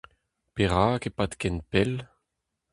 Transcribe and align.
Perak 0.55 1.03
e 1.09 1.11
pad 1.17 1.31
ken 1.41 1.57
pell? 1.69 1.93